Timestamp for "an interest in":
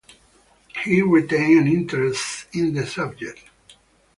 1.59-2.73